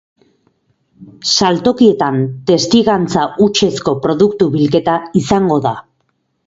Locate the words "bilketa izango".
4.59-5.63